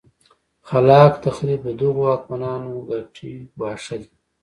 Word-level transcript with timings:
خلا 0.67 1.01
ق 1.11 1.13
تخریب 1.25 1.59
د 1.65 1.69
دغو 1.79 2.01
واکمنانو 2.07 2.71
ګټې 2.89 3.31
ګواښلې. 3.57 4.09